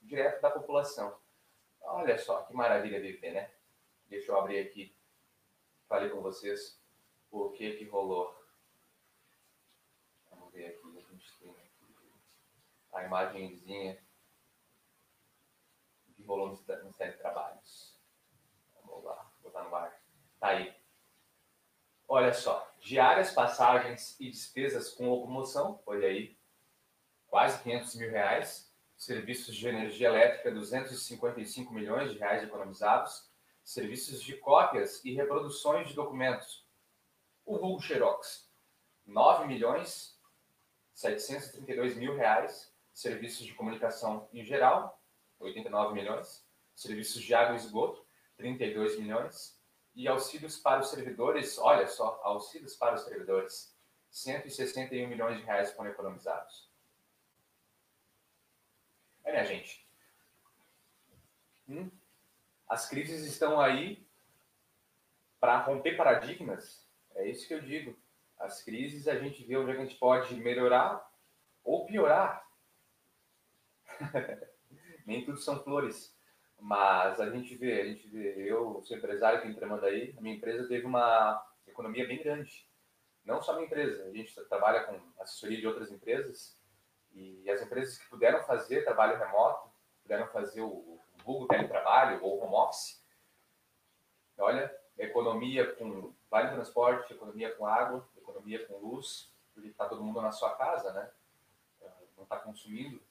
direto 0.00 0.40
da 0.40 0.50
população. 0.50 1.14
Olha 1.82 2.16
só 2.16 2.40
que 2.44 2.54
maravilha 2.54 3.02
viver, 3.02 3.32
né? 3.32 3.50
Deixa 4.06 4.32
eu 4.32 4.38
abrir 4.38 4.60
aqui, 4.60 4.96
falei 5.86 6.08
com 6.08 6.22
vocês 6.22 6.80
o 7.30 7.50
que 7.50 7.72
que 7.72 7.84
rolou 7.84 8.41
ver 10.52 10.66
aqui, 10.66 10.98
a 10.98 11.12
gente 11.12 11.38
tem 11.38 11.56
a 12.92 13.04
imagenzinha 13.04 13.98
de 16.16 16.22
volume 16.22 16.58
no 16.84 16.92
série 16.92 17.12
de 17.12 17.18
trabalhos. 17.18 17.98
Vamos 18.84 19.04
lá, 19.04 19.32
botar 19.42 19.64
no 19.64 19.74
ar. 19.74 20.00
Tá 20.38 20.48
aí. 20.48 20.76
Olha 22.06 22.34
só, 22.34 22.70
diárias, 22.78 23.32
passagens 23.32 24.20
e 24.20 24.30
despesas 24.30 24.90
com 24.90 25.08
locomoção, 25.08 25.82
olha 25.86 26.08
aí, 26.08 26.38
quase 27.26 27.62
500 27.62 27.94
mil 27.96 28.10
reais. 28.10 28.70
Serviços 28.96 29.56
de 29.56 29.66
energia 29.66 30.08
elétrica, 30.08 30.52
255 30.52 31.72
milhões 31.74 32.12
de 32.12 32.18
reais 32.18 32.42
economizados. 32.44 33.32
Serviços 33.64 34.22
de 34.22 34.36
cópias 34.36 35.04
e 35.04 35.14
reproduções 35.14 35.88
de 35.88 35.94
documentos. 35.94 36.68
O 37.44 37.58
vulgo 37.58 37.80
Xerox, 37.80 38.52
9 39.04 39.46
milhões 39.46 40.21
732 41.02 41.96
mil 41.96 42.14
reais, 42.14 42.72
serviços 42.92 43.44
de 43.44 43.52
comunicação 43.54 44.28
em 44.32 44.44
geral, 44.44 45.02
89 45.40 45.94
milhões, 45.94 46.46
serviços 46.76 47.20
de 47.20 47.34
água 47.34 47.54
e 47.54 47.58
esgoto, 47.58 48.06
32 48.36 48.98
milhões, 49.00 49.60
e 49.96 50.06
auxílios 50.06 50.58
para 50.58 50.80
os 50.80 50.90
servidores, 50.90 51.58
olha 51.58 51.88
só, 51.88 52.20
auxílios 52.22 52.76
para 52.76 52.94
os 52.94 53.02
servidores, 53.02 53.76
161 54.10 55.08
milhões 55.08 55.38
de 55.38 55.44
reais 55.44 55.72
foram 55.72 55.90
economizados. 55.90 56.70
É, 59.24 59.32
minha 59.32 59.44
gente. 59.44 59.84
Hum? 61.68 61.90
As 62.68 62.88
crises 62.88 63.26
estão 63.26 63.60
aí 63.60 64.06
romper 65.66 65.96
paradigmas, 65.96 66.88
é 67.16 67.28
isso 67.28 67.48
que 67.48 67.54
eu 67.54 67.60
digo. 67.60 68.00
As 68.42 68.60
crises 68.60 69.06
a 69.06 69.16
gente 69.16 69.44
vê 69.44 69.56
onde 69.56 69.70
a 69.70 69.76
gente 69.76 69.94
pode 69.94 70.34
melhorar 70.34 71.08
ou 71.62 71.86
piorar. 71.86 72.44
Nem 75.06 75.24
tudo 75.24 75.38
são 75.38 75.62
flores. 75.62 76.12
Mas 76.58 77.20
a 77.20 77.30
gente 77.30 77.54
vê, 77.56 77.80
a 77.80 77.84
gente 77.84 78.08
vê, 78.08 78.34
eu 78.38 78.82
sou 78.82 78.96
empresário 78.96 79.38
aqui 79.38 79.48
em 79.48 79.54
Tramandaí, 79.54 80.14
a 80.18 80.20
minha 80.20 80.34
empresa 80.34 80.66
teve 80.68 80.84
uma 80.84 81.40
economia 81.66 82.06
bem 82.06 82.20
grande. 82.20 82.68
Não 83.24 83.40
só 83.40 83.52
a 83.52 83.54
minha 83.54 83.66
empresa, 83.66 84.04
a 84.04 84.12
gente 84.12 84.34
trabalha 84.48 84.84
com 84.84 85.00
assessoria 85.22 85.58
de 85.58 85.66
outras 85.66 85.92
empresas 85.92 86.60
e 87.12 87.48
as 87.48 87.62
empresas 87.62 87.98
que 87.98 88.08
puderam 88.10 88.42
fazer 88.42 88.84
trabalho 88.84 89.18
remoto, 89.18 89.70
puderam 90.02 90.26
fazer 90.28 90.62
o 90.62 91.00
vulgo 91.24 91.46
teletrabalho 91.46 92.22
ou 92.24 92.42
home 92.42 92.54
office, 92.54 93.04
olha, 94.36 94.74
economia 94.98 95.74
com 95.74 96.12
vale 96.28 96.50
transporte, 96.50 97.12
economia 97.12 97.54
com 97.54 97.66
água, 97.66 98.08
economia 98.32 98.66
com 98.66 98.78
luz, 98.78 99.32
porque 99.52 99.68
está 99.68 99.88
todo 99.88 100.02
mundo 100.02 100.20
na 100.20 100.32
sua 100.32 100.54
casa, 100.56 100.92
né? 100.92 101.10
Não 102.16 102.24
está 102.24 102.38
consumindo 102.38 103.02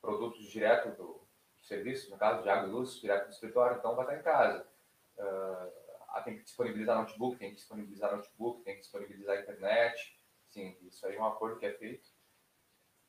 produtos 0.00 0.44
direto 0.44 0.96
do 0.96 1.26
serviço, 1.62 2.10
no 2.10 2.18
caso 2.18 2.42
de 2.42 2.48
água 2.48 2.68
e 2.68 2.70
luz, 2.70 3.00
direto 3.00 3.26
do 3.26 3.32
escritório, 3.32 3.78
então 3.78 3.96
vai 3.96 4.04
estar 4.04 4.18
em 4.18 4.22
casa. 4.22 4.68
Uh, 5.16 5.84
tem 6.24 6.38
que 6.38 6.44
disponibilizar 6.44 6.98
notebook, 6.98 7.38
tem 7.38 7.50
que 7.50 7.56
disponibilizar 7.56 8.16
notebook, 8.16 8.62
tem 8.62 8.74
que 8.74 8.80
disponibilizar 8.80 9.40
internet. 9.40 10.18
Sim, 10.48 10.76
isso 10.82 11.06
aí 11.06 11.16
é 11.16 11.20
um 11.20 11.26
acordo 11.26 11.58
que 11.58 11.66
é 11.66 11.72
feito. 11.72 12.08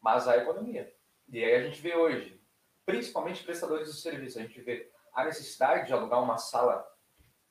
Mas 0.01 0.27
a 0.27 0.38
economia. 0.38 0.93
E 1.29 1.43
aí 1.43 1.55
a 1.55 1.63
gente 1.63 1.81
vê 1.81 1.95
hoje, 1.95 2.41
principalmente 2.86 3.43
prestadores 3.43 3.88
de 3.88 4.00
serviço, 4.00 4.38
a 4.38 4.41
gente 4.41 4.60
vê 4.62 4.91
a 5.13 5.24
necessidade 5.24 5.88
de 5.88 5.93
alugar 5.93 6.22
uma 6.22 6.38
sala 6.38 6.86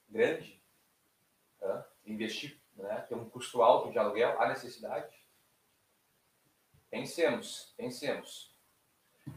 grande, 0.09 0.63
tá? 1.59 1.89
investir, 2.05 2.61
né? 2.77 3.07
um 3.13 3.29
custo 3.29 3.63
alto 3.63 3.91
de 3.91 3.99
aluguel, 3.99 4.41
a 4.41 4.49
necessidade. 4.49 5.13
Pensemos, 6.91 7.75
pensemos. 7.77 8.55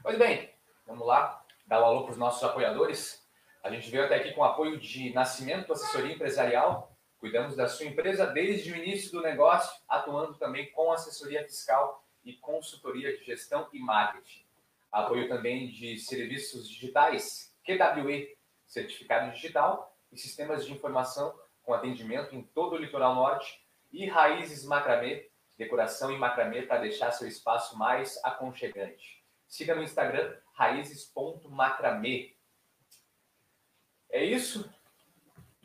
Pois 0.02 0.18
bem, 0.18 0.54
vamos 0.86 1.06
lá 1.06 1.44
dar 1.66 1.78
alô 1.78 2.04
para 2.04 2.12
os 2.12 2.18
nossos 2.18 2.44
apoiadores. 2.44 3.26
A 3.64 3.72
gente 3.72 3.90
veio 3.90 4.06
até 4.06 4.16
aqui 4.16 4.34
com 4.34 4.44
apoio 4.44 4.80
de 4.80 5.14
Nascimento 5.14 5.74
Assessoria 5.74 6.14
Empresarial. 6.14 6.96
Cuidamos 7.20 7.56
da 7.56 7.68
sua 7.68 7.86
empresa 7.86 8.28
desde 8.28 8.72
o 8.72 8.76
início 8.76 9.12
do 9.12 9.22
negócio, 9.22 9.82
atuando 9.88 10.38
também 10.38 10.72
com 10.72 10.92
assessoria 10.92 11.44
fiscal 11.44 12.06
e 12.24 12.34
consultoria 12.34 13.18
de 13.18 13.24
gestão 13.24 13.68
e 13.74 13.80
marketing. 13.80 14.46
Apoio 14.92 15.28
também 15.28 15.70
de 15.70 15.98
serviços 15.98 16.70
digitais, 16.70 17.56
QWE, 17.66 18.38
certificado 18.66 19.32
digital 19.32 19.98
e 20.12 20.18
sistemas 20.18 20.66
de 20.66 20.74
informação 20.74 21.38
com 21.68 21.74
atendimento 21.74 22.34
em 22.34 22.42
todo 22.42 22.78
o 22.78 22.78
litoral 22.78 23.14
norte 23.14 23.62
e 23.92 24.06
Raízes 24.06 24.64
Macramê, 24.64 25.30
decoração 25.58 26.10
em 26.10 26.18
macramê 26.18 26.62
para 26.62 26.80
deixar 26.80 27.12
seu 27.12 27.28
espaço 27.28 27.78
mais 27.78 28.18
aconchegante. 28.24 29.22
Siga 29.46 29.76
no 29.76 29.84
Instagram 29.84 30.34
raízes.macramê. 30.54 32.38
É 34.10 34.24
isso. 34.24 34.74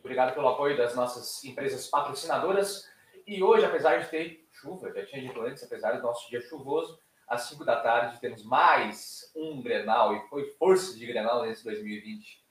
Obrigado 0.00 0.35
pelo 0.35 0.49
apoio 0.49 0.76
das 0.76 0.97
nossas 0.97 1.44
empresas 1.44 1.87
patrocinadoras. 1.87 2.90
E 3.25 3.40
hoje, 3.40 3.64
apesar 3.64 3.99
de 3.99 4.09
ter 4.09 4.44
chuva, 4.50 4.92
já 4.92 5.06
tinha 5.06 5.23
dito 5.23 5.40
antes, 5.40 5.62
apesar 5.62 5.92
do 5.92 6.02
nosso 6.02 6.28
dia 6.28 6.40
chuvoso, 6.40 6.99
às 7.28 7.42
5 7.42 7.64
da 7.64 7.80
tarde 7.80 8.21
temos 8.21 8.42
mais 8.42 9.30
um 9.37 9.62
Grenal, 9.62 10.16
e 10.16 10.28
foi 10.28 10.50
força 10.59 10.99
de 10.99 11.06
Grenal 11.06 11.47
nesse 11.47 11.62
2020. 11.62 12.41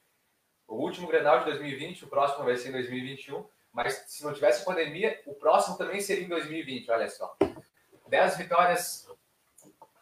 O 0.71 0.75
último 0.75 1.07
Grenal 1.07 1.39
de 1.39 1.45
2020, 1.45 2.05
o 2.05 2.07
próximo 2.07 2.45
vai 2.45 2.55
ser 2.55 2.69
em 2.69 2.71
2021, 2.71 3.45
mas 3.73 4.05
se 4.07 4.23
não 4.23 4.33
tivesse 4.33 4.63
pandemia, 4.63 5.21
o 5.25 5.33
próximo 5.33 5.77
também 5.77 5.99
seria 5.99 6.23
em 6.23 6.29
2020, 6.29 6.89
olha 6.89 7.09
só. 7.09 7.35
10 8.07 8.37
vitórias 8.37 9.05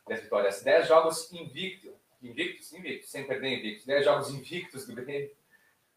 10 0.07 0.21
vitórias, 0.21 0.61
10 0.61 0.87
jogos 0.87 1.31
invictos, 1.33 1.91
invictos, 2.21 2.71
invictos, 2.73 3.09
sem 3.09 3.25
perder 3.25 3.57
invictos, 3.57 3.85
10 3.85 4.05
jogos 4.05 4.29
invictos 4.29 4.85
do 4.85 4.93
Grêmio 4.93 5.31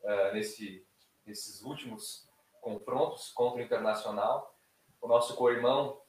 uh, 0.02 0.32
nesse, 0.32 0.82
nesses 1.26 1.62
últimos 1.62 2.26
confrontos 2.62 3.30
contra 3.30 3.60
o 3.60 3.62
Internacional. 3.62 4.56
O 5.02 5.06
nosso 5.06 5.34
co-irmão 5.34 6.00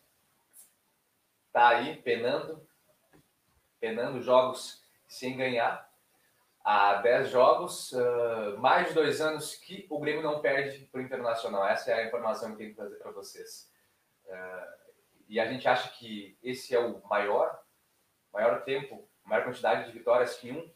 está 1.47 1.67
aí 1.67 1.97
penando, 2.01 2.65
penando 3.79 4.21
jogos 4.21 4.81
sem 5.05 5.35
ganhar. 5.35 5.92
Há 6.63 6.95
10 7.01 7.29
jogos, 7.29 7.91
uh, 7.91 8.57
mais 8.57 8.87
de 8.87 8.93
dois 8.93 9.19
anos 9.19 9.55
que 9.55 9.85
o 9.89 9.99
Grêmio 9.99 10.23
não 10.23 10.39
perde 10.39 10.85
para 10.85 11.01
o 11.01 11.03
Internacional. 11.03 11.67
Essa 11.67 11.91
é 11.91 11.95
a 11.95 12.07
informação 12.07 12.51
que 12.51 12.57
tenho 12.57 12.69
que 12.69 12.75
trazer 12.75 12.95
para 12.95 13.11
vocês. 13.11 13.69
Uh, 14.25 14.83
e 15.27 15.39
a 15.39 15.45
gente 15.45 15.67
acha 15.67 15.89
que 15.89 16.37
esse 16.41 16.73
é 16.73 16.79
o 16.79 17.05
maior 17.07 17.63
maior 18.33 18.63
tempo, 18.63 19.07
maior 19.23 19.45
quantidade 19.45 19.85
de 19.85 19.97
vitórias 19.97 20.35
que 20.37 20.51
um, 20.51 20.69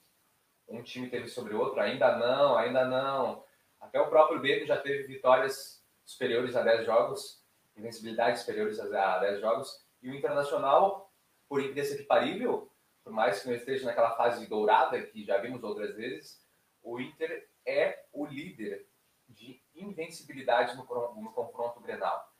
um 0.69 0.83
time 0.83 1.09
teve 1.09 1.27
sobre 1.27 1.55
o 1.55 1.59
outro. 1.59 1.81
Ainda 1.81 2.15
não, 2.17 2.55
ainda 2.55 2.85
não. 2.85 3.43
Até 3.79 3.99
o 3.99 4.09
próprio 4.09 4.39
Grêmio 4.39 4.67
já 4.67 4.77
teve 4.77 5.07
vitórias 5.07 5.83
superiores 6.05 6.55
a 6.55 6.61
10 6.61 6.85
jogos, 6.85 7.43
invencibilidade 7.75 8.39
superiores 8.39 8.79
a 8.79 9.19
10 9.19 9.41
jogos. 9.41 9.85
E 10.01 10.09
o 10.09 10.15
Internacional, 10.15 11.11
por 11.49 11.61
indesequiparível, 11.61 12.71
por 13.07 13.13
mais 13.13 13.41
que 13.41 13.47
não 13.47 13.55
esteja 13.55 13.85
naquela 13.85 14.17
fase 14.17 14.45
dourada 14.47 15.01
que 15.01 15.23
já 15.23 15.37
vimos 15.37 15.63
outras 15.63 15.95
vezes, 15.95 16.45
o 16.83 16.99
Inter 16.99 17.49
é 17.65 18.03
o 18.11 18.25
líder 18.25 18.85
de 19.29 19.63
invencibilidade 19.73 20.75
no, 20.75 20.83
no 20.83 21.31
confronto 21.31 21.79
Grenal. 21.79 22.33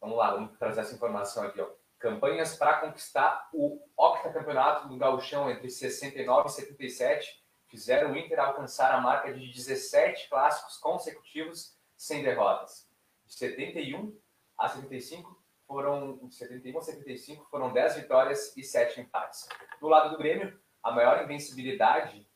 Vamos 0.00 0.16
lá, 0.16 0.34
vamos 0.34 0.58
trazer 0.58 0.80
essa 0.80 0.94
informação 0.94 1.44
aqui. 1.44 1.60
Ó 1.60 1.70
campanhas 2.00 2.56
para 2.56 2.78
conquistar 2.78 3.50
o 3.52 3.78
octacampeonato 3.94 4.88
do 4.88 4.96
Gauchão 4.96 5.50
entre 5.50 5.68
69 5.68 6.48
e 6.48 6.52
77 6.52 7.44
fizeram 7.68 8.12
o 8.12 8.16
Inter 8.16 8.40
alcançar 8.40 8.90
a 8.92 9.00
marca 9.00 9.32
de 9.32 9.46
17 9.52 10.28
clássicos 10.30 10.78
consecutivos 10.78 11.76
sem 11.94 12.24
derrotas. 12.24 12.88
De 13.26 13.34
71 13.34 14.18
a 14.56 14.68
75 14.68 15.39
foram 15.70 16.18
de 16.26 16.34
71 16.34 16.78
a 16.78 16.82
75 16.82 17.48
foram 17.48 17.72
10 17.72 17.94
vitórias 17.94 18.56
e 18.56 18.64
7 18.64 19.02
empates. 19.02 19.48
Do 19.80 19.86
lado 19.86 20.10
do 20.10 20.18
Grêmio, 20.18 20.60
a 20.82 20.90
maior 20.90 21.22
invencibilidade 21.22 22.28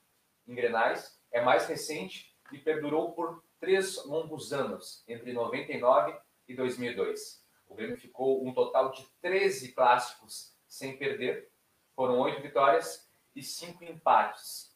em 0.47 0.55
Grenais 0.55 1.21
é 1.33 1.43
mais 1.43 1.67
recente 1.67 2.33
e 2.53 2.59
perdurou 2.59 3.11
por 3.11 3.43
três 3.59 4.05
longos 4.07 4.53
anos, 4.53 5.03
entre 5.09 5.33
99 5.33 6.17
e 6.47 6.55
2002. 6.55 7.45
O 7.67 7.75
Grêmio 7.75 7.97
ficou 7.97 8.47
um 8.47 8.55
total 8.55 8.93
de 8.93 9.05
13 9.21 9.73
clássicos 9.73 10.57
sem 10.69 10.97
perder. 10.97 11.51
Foram 11.97 12.21
oito 12.21 12.41
vitórias 12.41 13.11
e 13.35 13.43
cinco 13.43 13.83
empates. 13.83 14.73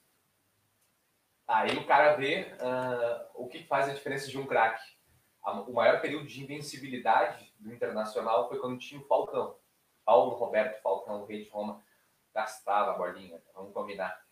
Aí 1.46 1.76
o 1.76 1.86
cara 1.86 2.16
vê 2.16 2.52
uh, 2.54 3.30
o 3.36 3.46
que 3.46 3.62
faz 3.62 3.88
a 3.88 3.94
diferença 3.94 4.26
de 4.26 4.36
um 4.36 4.46
craque. 4.46 4.97
O 5.44 5.72
maior 5.72 6.00
período 6.00 6.26
de 6.26 6.42
invencibilidade 6.42 7.52
do 7.58 7.72
Internacional 7.72 8.48
foi 8.48 8.58
quando 8.58 8.78
tinha 8.78 9.00
o 9.00 9.04
Falcão. 9.04 9.56
Paulo 10.04 10.36
Roberto 10.36 10.80
Falcão, 10.82 11.22
o 11.22 11.26
rei 11.26 11.44
de 11.44 11.50
Roma, 11.50 11.82
gastava 12.34 12.92
a 12.92 12.94
bolinha, 12.98 13.42
vamos 13.54 13.72
combinar. 13.72 14.22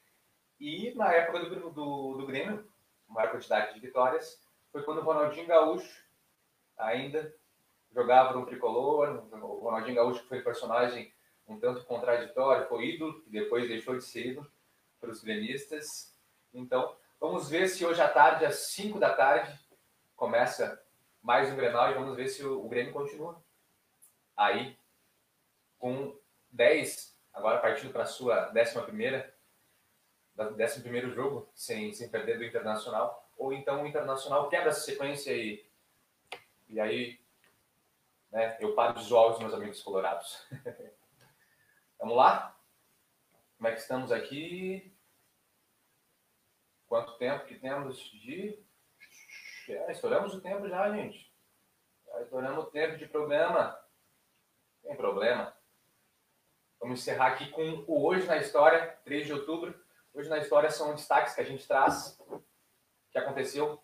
E 0.59 0.95
na 0.95 1.13
época 1.13 1.41
do, 1.41 1.71
do, 1.71 2.15
do 2.15 2.27
Grêmio, 2.27 2.71
a 3.09 3.13
maior 3.13 3.31
quantidade 3.31 3.75
de 3.75 3.81
vitórias 3.81 4.41
foi 4.73 4.83
quando 4.83 4.99
o 4.99 5.05
Ronaldinho 5.05 5.47
Gaúcho 5.47 6.05
ainda 6.77 7.35
jogava 7.93 8.35
no 8.35 8.47
tricolor, 8.47 9.27
o 9.33 9.59
Ronaldinho 9.61 9.97
Gaúcho 9.97 10.25
foi 10.25 10.43
personagem 10.43 11.13
um 11.47 11.59
tanto 11.59 11.85
contraditório, 11.85 12.69
foi 12.69 12.87
ídolo, 12.87 13.23
e 13.27 13.31
depois 13.31 13.69
deixou 13.69 13.97
de 13.97 14.05
ser 14.05 14.27
ídolo 14.27 14.51
para 15.01 15.11
os 15.11 15.23
gremistas. 15.23 16.15
Então, 16.53 16.97
vamos 17.21 17.49
ver 17.49 17.69
se 17.69 17.85
hoje 17.85 18.01
à 18.01 18.09
tarde, 18.09 18.45
às 18.45 18.57
5 18.73 18.99
da 18.99 19.15
tarde, 19.15 19.57
começa 20.17 20.83
mais 21.27 21.51
um 21.51 21.57
Grenal 21.57 21.91
e 21.91 21.95
vamos 21.95 22.15
ver 22.15 22.29
se 22.29 22.45
o, 22.45 22.65
o 22.65 22.69
Grêmio 22.69 22.93
continua 22.93 23.43
aí 24.37 24.79
com 25.77 26.17
10, 26.53 27.19
agora 27.33 27.59
partindo 27.59 27.93
para 27.93 28.05
a 28.05 28.07
sua 28.07 28.53
11 28.57 28.81
primeira, 28.83 29.35
11 30.39 30.83
primeiro 30.83 31.11
jogo, 31.11 31.51
sem, 31.53 31.93
sem 31.93 32.09
perder 32.09 32.39
do 32.39 32.45
Internacional, 32.45 33.29
ou 33.37 33.53
então 33.53 33.83
o 33.83 33.87
Internacional 33.89 34.49
quebra 34.49 34.69
essa 34.69 34.83
sequência 34.83 35.33
e, 35.33 35.69
e 36.69 36.79
aí 36.79 37.21
né? 38.31 38.57
Eu 38.61 38.77
paro 38.77 38.95
de 38.95 39.03
zoar 39.03 39.33
os 39.33 39.39
meus 39.41 39.53
amigos 39.53 39.83
colorados. 39.83 40.47
Vamos 41.99 42.17
lá? 42.17 42.57
Como 43.57 43.67
é 43.67 43.73
que 43.73 43.81
estamos 43.81 44.13
aqui? 44.13 44.95
Quanto 46.87 47.19
tempo 47.19 47.47
que 47.47 47.59
temos 47.59 47.99
de. 47.99 48.65
É, 49.69 49.91
estouramos 49.91 50.33
o 50.35 50.41
tempo 50.41 50.69
já, 50.69 50.91
gente. 50.95 51.33
Já 52.07 52.23
estouramos 52.23 52.65
o 52.65 52.71
tempo 52.71 52.97
de 52.97 53.07
programa. 53.07 53.77
Tem 54.83 54.97
problema. 54.97 55.57
Vamos 56.79 57.01
encerrar 57.01 57.29
aqui 57.33 57.51
com 57.51 57.85
o 57.89 58.07
Hoje 58.07 58.27
na 58.27 58.37
História, 58.37 58.97
3 59.05 59.27
de 59.27 59.33
outubro. 59.33 59.75
Hoje 60.15 60.29
na 60.29 60.39
História 60.39 60.71
são 60.71 60.95
destaques 60.95 61.35
que 61.35 61.41
a 61.41 61.45
gente 61.45 61.67
traz, 61.67 62.17
que 63.11 63.19
aconteceu 63.19 63.83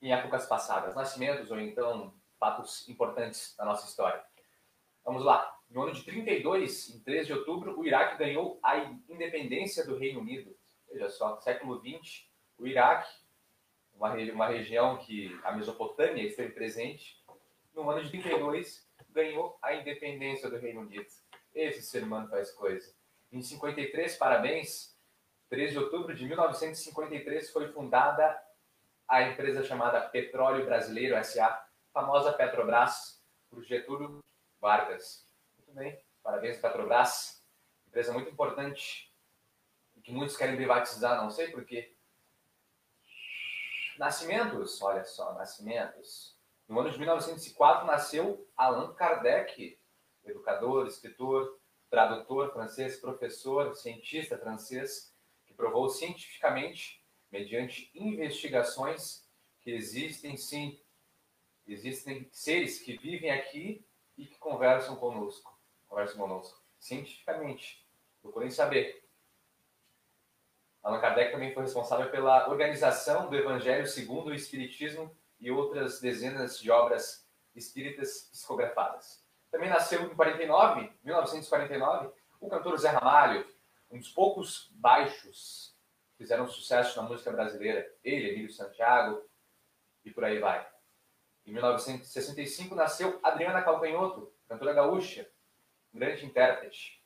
em 0.00 0.12
épocas 0.12 0.46
passadas, 0.46 0.94
nascimentos 0.94 1.50
ou 1.50 1.60
então 1.60 2.14
fatos 2.38 2.88
importantes 2.88 3.54
da 3.56 3.64
nossa 3.64 3.86
história. 3.86 4.24
Vamos 5.04 5.24
lá. 5.24 5.54
No 5.68 5.82
ano 5.82 5.92
de 5.92 6.04
32, 6.04 6.94
em 6.94 7.02
3 7.02 7.26
de 7.26 7.32
outubro, 7.34 7.78
o 7.78 7.84
Iraque 7.84 8.16
ganhou 8.16 8.58
a 8.62 8.78
independência 9.08 9.84
do 9.84 9.96
Reino 9.96 10.20
Unido. 10.20 10.56
Veja 10.90 11.10
só, 11.10 11.38
século 11.40 11.80
20, 11.80 12.30
o 12.58 12.66
Iraque, 12.66 13.25
uma, 13.96 14.14
uma 14.14 14.46
região 14.48 14.96
que 14.98 15.38
a 15.42 15.52
Mesopotâmia 15.52 16.22
esteve 16.22 16.52
presente, 16.52 17.22
no 17.74 17.90
ano 17.90 18.02
de 18.02 18.10
32, 18.10 18.86
ganhou 19.10 19.58
a 19.62 19.74
independência 19.74 20.48
do 20.48 20.58
Reino 20.58 20.80
Unido. 20.82 21.06
Esse 21.54 21.82
ser 21.82 22.02
humano 22.02 22.28
faz 22.28 22.50
coisa. 22.52 22.94
Em 23.32 23.42
53, 23.42 24.16
parabéns, 24.16 24.96
3 25.48 25.72
de 25.72 25.78
outubro 25.78 26.14
de 26.14 26.24
1953 26.26 27.50
foi 27.50 27.72
fundada 27.72 28.40
a 29.08 29.22
empresa 29.22 29.62
chamada 29.62 30.00
Petróleo 30.08 30.64
Brasileiro 30.64 31.14
S.A., 31.16 31.64
famosa 31.92 32.32
Petrobras, 32.32 33.22
por 33.48 33.62
Getúlio 33.62 34.20
Vargas. 34.60 35.26
Muito 35.58 35.72
bem, 35.72 35.98
parabéns 36.22 36.58
Petrobras, 36.58 37.42
empresa 37.86 38.12
muito 38.12 38.30
importante 38.30 39.12
que 40.02 40.12
muitos 40.12 40.36
querem 40.36 40.56
privatizar, 40.56 41.20
não 41.20 41.30
sei 41.30 41.50
porquê. 41.50 41.95
Nascimentos, 43.98 44.82
olha 44.82 45.04
só, 45.04 45.32
nascimentos. 45.34 46.36
No 46.68 46.78
ano 46.80 46.90
de 46.90 46.98
1904 46.98 47.86
nasceu 47.86 48.46
Allan 48.56 48.92
Kardec, 48.94 49.78
educador, 50.24 50.86
escritor, 50.86 51.58
tradutor 51.88 52.52
francês, 52.52 52.96
professor, 52.96 53.74
cientista 53.74 54.36
francês, 54.36 55.14
que 55.46 55.54
provou 55.54 55.88
cientificamente, 55.88 57.02
mediante 57.30 57.90
investigações, 57.94 59.26
que 59.60 59.70
existem 59.70 60.36
sim, 60.36 60.78
existem 61.66 62.28
seres 62.30 62.80
que 62.80 62.98
vivem 62.98 63.30
aqui 63.30 63.84
e 64.16 64.26
que 64.26 64.38
conversam 64.38 64.96
conosco, 64.96 65.58
conversam 65.88 66.18
conosco, 66.18 66.62
cientificamente. 66.78 67.86
Procurem 68.20 68.50
saber. 68.50 69.05
Allan 70.86 71.00
Kardec 71.00 71.32
também 71.32 71.52
foi 71.52 71.64
responsável 71.64 72.08
pela 72.12 72.48
organização 72.48 73.28
do 73.28 73.34
Evangelho 73.34 73.88
segundo 73.88 74.28
o 74.28 74.34
Espiritismo 74.34 75.10
e 75.40 75.50
outras 75.50 76.00
dezenas 76.00 76.60
de 76.60 76.70
obras 76.70 77.28
espíritas 77.56 78.28
psicografadas. 78.30 79.26
Também 79.50 79.68
nasceu 79.68 80.02
em 80.02 80.14
49, 80.14 80.92
1949, 81.02 82.10
o 82.40 82.48
cantor 82.48 82.78
Zé 82.78 82.90
Ramalho, 82.90 83.44
um 83.90 83.98
dos 83.98 84.10
poucos 84.10 84.70
baixos 84.76 85.76
que 86.12 86.18
fizeram 86.18 86.46
sucesso 86.46 87.02
na 87.02 87.08
música 87.08 87.32
brasileira. 87.32 87.92
Ele, 88.04 88.30
Emílio 88.30 88.52
Santiago, 88.52 89.28
e 90.04 90.12
por 90.12 90.22
aí 90.22 90.38
vai. 90.38 90.64
Em 91.44 91.52
1965 91.52 92.76
nasceu 92.76 93.18
Adriana 93.24 93.60
Calcanhoto, 93.60 94.32
cantora 94.48 94.72
gaúcha, 94.72 95.28
grande 95.92 96.24
intérprete. 96.24 97.04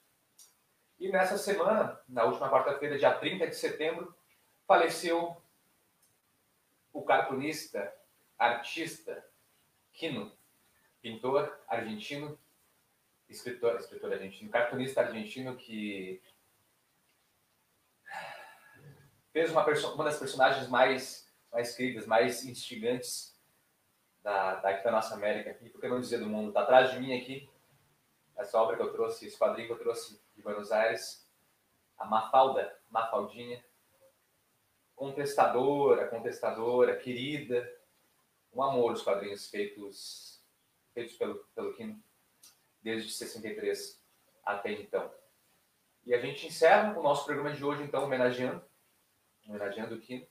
E 1.00 1.09
nessa 1.09 1.38
semana, 1.38 1.99
na 2.07 2.25
última 2.25 2.50
quarta-feira, 2.50 2.99
dia 2.99 3.14
30 3.14 3.47
de 3.47 3.57
setembro, 3.57 4.14
faleceu 4.66 5.35
o 6.92 7.02
cartunista, 7.02 7.92
artista, 8.38 9.26
Quino, 9.92 10.33
pintor 11.00 11.59
argentino, 11.66 12.38
escritor, 13.28 13.76
escritor 13.76 14.12
argentino, 14.12 14.50
cartunista 14.50 15.00
argentino 15.00 15.57
que 15.57 16.23
fez 19.33 19.50
uma, 19.50 19.64
uma 19.64 20.04
das 20.04 20.19
personagens 20.19 20.69
mais, 20.69 21.28
mais 21.50 21.75
queridas, 21.75 22.07
mais 22.07 22.45
instigantes 22.45 23.35
da, 24.23 24.57
daqui 24.57 24.85
da 24.85 24.90
nossa 24.90 25.14
América, 25.14 25.57
e 25.62 25.71
por 25.71 25.80
que 25.80 25.88
não 25.88 26.00
dizer 26.00 26.19
do 26.19 26.28
mundo. 26.28 26.49
Está 26.49 26.62
atrás 26.62 26.92
de 26.92 27.00
mim 27.00 27.19
aqui, 27.19 27.50
essa 28.41 28.61
obra 28.61 28.76
que 28.76 28.83
eu 28.83 28.93
trouxe, 28.93 29.26
esse 29.26 29.39
quadrinho 29.39 29.69
que 29.69 29.75
eu 29.75 29.79
trouxe 29.79 30.21
de 30.35 30.43
Buenos 30.43 30.73
Aires, 30.73 31.29
a 31.99 32.05
Mafalda, 32.05 32.79
Mafaldinha, 32.89 33.65
contestadora, 34.97 36.09
contestadora, 36.09 36.97
querida, 36.97 37.71
um 38.53 38.63
amor 38.63 38.93
os 38.93 39.03
quadrinhos 39.03 39.49
feitos 39.49 40.43
feitos 40.93 41.17
pelo, 41.17 41.37
pelo 41.55 41.73
Kino 41.75 42.03
desde 42.83 43.13
63 43.13 44.03
até 44.45 44.73
então. 44.73 45.11
E 46.05 46.15
a 46.15 46.21
gente 46.21 46.47
encerra 46.47 46.99
o 46.99 47.03
nosso 47.03 47.25
programa 47.25 47.53
de 47.53 47.65
hoje, 47.65 47.83
então, 47.83 48.05
homenageando, 48.05 48.65
homenageando 49.47 49.95
o 49.95 50.00
Kino 50.00 50.26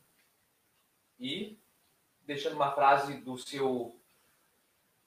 e 1.19 1.59
deixando 2.21 2.55
uma 2.55 2.73
frase 2.73 3.17
do 3.21 3.37
seu 3.37 3.99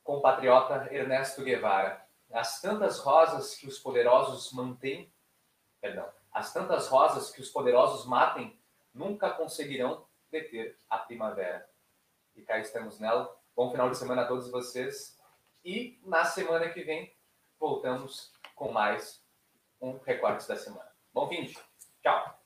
compatriota 0.02 0.88
Ernesto 0.92 1.42
Guevara. 1.42 2.01
As 2.32 2.60
tantas 2.60 2.98
rosas 2.98 3.54
que 3.54 3.66
os 3.66 3.78
poderosos 3.78 4.52
mantêm, 4.52 5.12
perdão, 5.80 6.08
as 6.32 6.52
tantas 6.52 6.88
rosas 6.88 7.30
que 7.30 7.40
os 7.40 7.50
poderosos 7.50 8.06
matem, 8.06 8.58
nunca 8.94 9.30
conseguirão 9.30 10.06
deter 10.30 10.78
a 10.88 10.98
primavera. 10.98 11.68
E 12.34 12.42
cá 12.42 12.58
estamos 12.58 12.98
nela. 12.98 13.34
Bom 13.54 13.70
final 13.70 13.90
de 13.90 13.98
semana 13.98 14.22
a 14.22 14.26
todos 14.26 14.50
vocês. 14.50 15.18
E 15.64 16.00
na 16.04 16.24
semana 16.24 16.70
que 16.70 16.82
vem 16.82 17.14
voltamos 17.58 18.32
com 18.56 18.72
mais 18.72 19.22
um 19.80 19.98
Recortes 19.98 20.46
da 20.46 20.56
Semana. 20.56 20.90
Bom 21.12 21.28
fim. 21.28 21.52
Tchau! 22.02 22.41